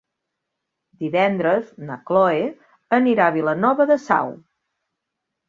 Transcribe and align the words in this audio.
Divendres 1.03 1.67
na 1.89 1.97
Cloè 2.07 2.41
anirà 2.99 3.29
a 3.29 3.35
Vilanova 3.37 3.87
de 3.93 4.01
Sau. 4.09 4.35